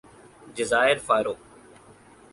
[0.55, 1.35] جزائر فارو